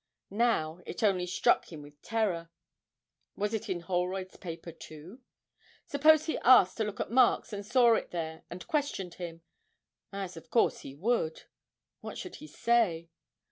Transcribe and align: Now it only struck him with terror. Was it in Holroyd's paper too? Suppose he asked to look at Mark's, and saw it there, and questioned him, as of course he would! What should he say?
Now 0.31 0.81
it 0.87 1.03
only 1.03 1.27
struck 1.27 1.71
him 1.71 1.83
with 1.83 2.01
terror. 2.01 2.49
Was 3.35 3.53
it 3.53 3.69
in 3.69 3.81
Holroyd's 3.81 4.35
paper 4.35 4.71
too? 4.71 5.21
Suppose 5.85 6.25
he 6.25 6.39
asked 6.39 6.77
to 6.77 6.83
look 6.83 6.99
at 6.99 7.11
Mark's, 7.11 7.53
and 7.53 7.63
saw 7.63 7.93
it 7.93 8.09
there, 8.09 8.43
and 8.49 8.65
questioned 8.65 9.13
him, 9.21 9.41
as 10.11 10.35
of 10.35 10.49
course 10.49 10.79
he 10.79 10.95
would! 10.95 11.43
What 11.99 12.17
should 12.17 12.37
he 12.37 12.47
say? 12.47 13.09